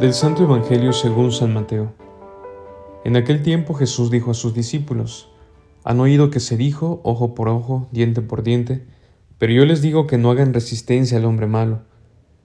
[0.00, 1.94] Del Santo Evangelio según San Mateo.
[3.04, 5.30] En aquel tiempo Jesús dijo a sus discípulos,
[5.84, 8.84] Han oído que se dijo, ojo por ojo, diente por diente,
[9.38, 11.82] pero yo les digo que no hagan resistencia al hombre malo.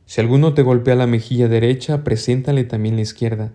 [0.06, 3.52] Si alguno te golpea la mejilla derecha, preséntale también la izquierda.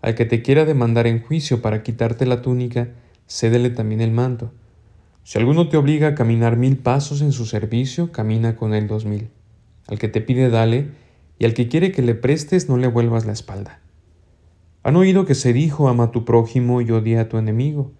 [0.00, 2.88] Al que te quiera demandar en juicio para quitarte la túnica,
[3.26, 4.52] cédele también el manto.
[5.24, 9.04] Si alguno te obliga a caminar mil pasos en su servicio, camina con él dos
[9.04, 9.28] mil.
[9.88, 10.90] Al que te pide, dale,
[11.38, 13.80] y al que quiere que le prestes no le vuelvas la espalda.
[14.82, 17.92] Han oído que se dijo, ama tu prójimo y odia a tu enemigo.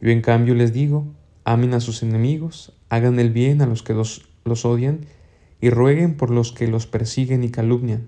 [0.00, 1.06] Yo en cambio les digo,
[1.44, 5.00] amen a sus enemigos, hagan el bien a los que los odian
[5.60, 8.06] y rueguen por los que los persiguen y calumnian,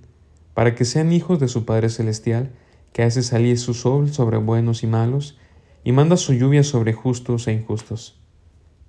[0.54, 2.52] para que sean hijos de su Padre Celestial,
[2.92, 5.37] que hace salir su sol sobre buenos y malos,
[5.84, 8.18] y manda su lluvia sobre justos e injustos.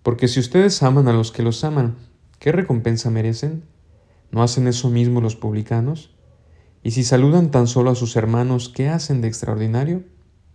[0.04, 1.96] Porque si ustedes aman a los que los aman,
[2.40, 3.64] ¿qué recompensa merecen?
[4.32, 6.12] ¿No hacen eso mismo los publicanos?
[6.84, 10.04] Y si saludan tan solo a sus hermanos, ¿qué hacen de extraordinario?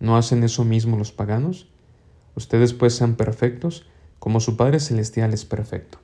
[0.00, 1.68] ¿No hacen eso mismo los paganos?
[2.34, 3.86] Ustedes pues sean perfectos,
[4.18, 5.98] como su Padre Celestial es perfecto.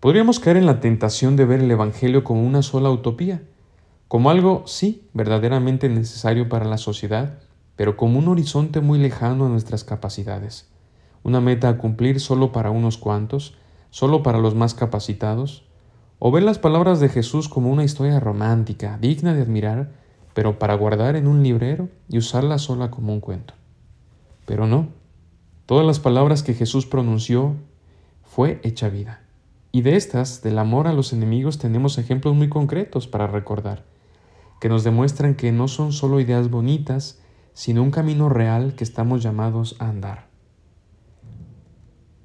[0.00, 3.42] Podríamos caer en la tentación de ver el Evangelio como una sola utopía,
[4.10, 7.38] como algo, sí, verdaderamente necesario para la sociedad,
[7.76, 10.68] pero como un horizonte muy lejano a nuestras capacidades,
[11.22, 13.54] una meta a cumplir solo para unos cuantos,
[13.90, 15.62] solo para los más capacitados?
[16.18, 19.92] ¿O ver las palabras de Jesús como una historia romántica, digna de admirar,
[20.34, 23.54] pero para guardar en un librero y usarla sola como un cuento?
[24.44, 24.88] Pero no,
[25.66, 27.54] todas las palabras que Jesús pronunció
[28.24, 29.20] fue hecha vida.
[29.70, 33.84] Y de estas, del amor a los enemigos, tenemos ejemplos muy concretos para recordar,
[34.60, 37.20] que nos demuestran que no son solo ideas bonitas,
[37.52, 40.28] sino un camino real que estamos llamados a andar.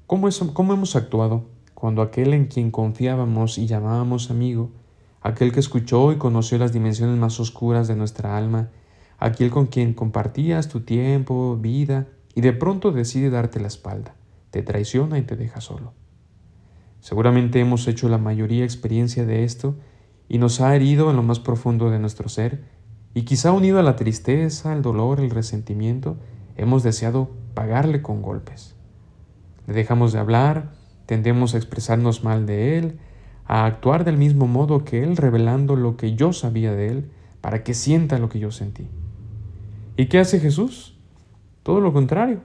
[0.06, 1.56] ¿Cómo, cómo hemos actuado?
[1.76, 4.72] cuando aquel en quien confiábamos y llamábamos amigo,
[5.22, 8.70] aquel que escuchó y conoció las dimensiones más oscuras de nuestra alma,
[9.20, 14.16] aquel con quien compartías tu tiempo, vida, y de pronto decide darte la espalda,
[14.50, 15.94] te traiciona y te deja solo.
[17.02, 19.76] Seguramente hemos hecho la mayoría experiencia de esto
[20.28, 22.64] y nos ha herido en lo más profundo de nuestro ser,
[23.14, 26.18] y quizá unido a la tristeza, el dolor, el resentimiento,
[26.58, 28.76] hemos deseado pagarle con golpes.
[29.68, 30.74] Le dejamos de hablar,
[31.06, 33.00] Tendemos a expresarnos mal de Él,
[33.46, 37.12] a actuar del mismo modo que Él, revelando lo que yo sabía de Él,
[37.42, 38.88] para que sienta lo que yo sentí.
[39.98, 40.98] ¿Y qué hace Jesús?
[41.62, 42.42] Todo lo contrario.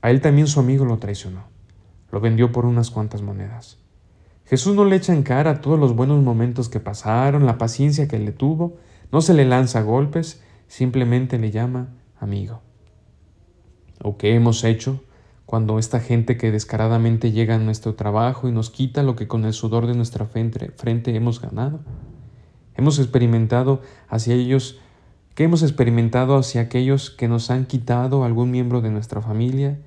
[0.00, 1.44] A Él también su amigo lo traicionó.
[2.10, 3.78] Lo vendió por unas cuantas monedas.
[4.44, 8.18] Jesús no le echa en cara todos los buenos momentos que pasaron, la paciencia que
[8.18, 8.76] le tuvo,
[9.10, 11.88] no se le lanza golpes, simplemente le llama
[12.18, 12.60] amigo.
[14.02, 15.00] ¿O qué hemos hecho
[15.52, 19.44] cuando esta gente que descaradamente llega a nuestro trabajo y nos quita lo que con
[19.44, 21.80] el sudor de nuestra frente, hemos ganado.
[22.74, 24.80] Hemos experimentado hacia ellos,
[25.34, 29.78] que hemos experimentado hacia aquellos que nos han quitado algún miembro de nuestra familia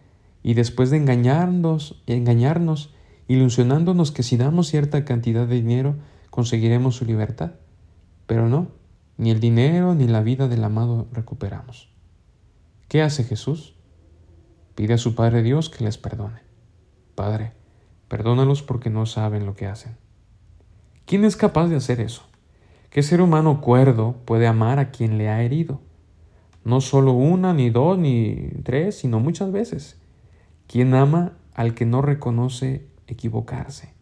[0.44, 2.94] y después de engañarnos, engañarnos,
[3.28, 5.96] ilusionándonos que si damos cierta cantidad de dinero
[6.30, 7.52] conseguiremos su libertad.
[8.28, 8.70] Pero no,
[9.18, 11.90] ni el dinero ni la vida del amado recuperamos.
[12.88, 13.76] ¿Qué hace Jesús?
[14.76, 16.42] Pide a su Padre Dios que les perdone.
[17.16, 17.54] Padre,
[18.08, 19.98] perdónalos porque no saben lo que hacen.
[21.06, 22.24] ¿Quién es capaz de hacer eso?
[22.90, 25.82] ¿Qué ser humano cuerdo puede amar a quien le ha herido?
[26.64, 30.00] No solo una, ni dos, ni tres, sino muchas veces.
[30.68, 33.94] ¿Quién ama al que no reconoce equivocarse?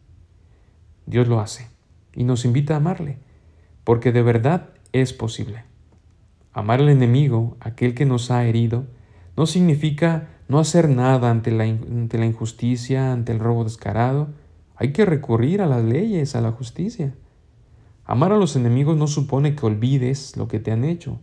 [1.06, 1.68] Dios lo hace
[2.16, 3.18] y nos invita a amarle,
[3.84, 5.64] porque de verdad es posible.
[6.54, 8.86] Amar al enemigo, aquel que nos ha herido,
[9.36, 14.30] no significa no hacer nada ante la, injusticia, ante el robo descarado.
[14.76, 17.16] Hay que recurrir a las leyes, a la justicia.
[18.06, 21.20] Amar a los enemigos no supone que olvides lo que te han hecho,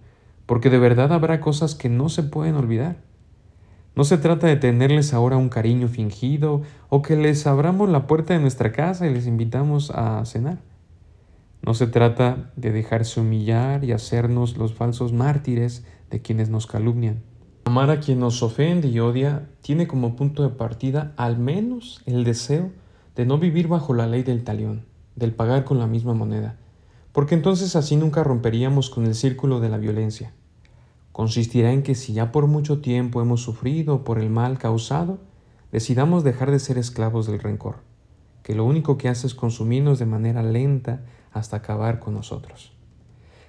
[0.46, 2.96] porque de verdad habrá cosas que no se pueden olvidar.
[4.00, 8.32] No se trata de tenerles ahora un cariño fingido o que les abramos la puerta
[8.32, 10.56] de nuestra casa y les invitamos a cenar.
[11.61, 17.20] No se trata de dejarse humillar y hacernos los falsos mártires de quienes nos calumnian.
[17.67, 22.25] Amar a quien nos ofende y odia tiene como punto de partida al menos el
[22.25, 22.70] deseo
[23.17, 26.56] de no vivir bajo la ley del talión, del pagar con la misma moneda,
[27.12, 30.32] porque entonces así nunca romperíamos con el círculo de la violencia.
[31.20, 35.19] Consistirá en que si ya por mucho tiempo hemos sufrido por el mal causado,
[35.70, 37.76] decidamos dejar de ser esclavos del rencor,
[38.43, 42.72] que lo único que hace es consumirnos de manera lenta hasta acabar con nosotros.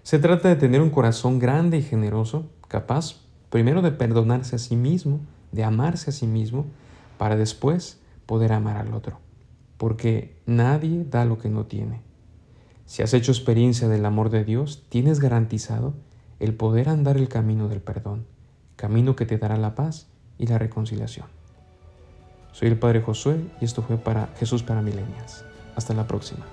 [0.03, 4.75] Se trata de tener un corazón grande y generoso, capaz primero de perdonarse a sí
[4.75, 5.21] mismo
[5.53, 6.65] de amarse a sí mismo
[7.17, 9.19] para después poder amar al otro.
[9.77, 12.01] Porque nadie da lo que no tiene.
[12.85, 15.93] Si has hecho experiencia del amor de Dios, tienes garantizado
[16.41, 18.25] el poder andar el camino del perdón,
[18.75, 20.07] camino que te dará la paz
[20.39, 21.27] y la reconciliación.
[22.51, 25.45] Soy el Padre Josué y esto fue para Jesús para Milenias.
[25.75, 26.43] Hasta la próxima.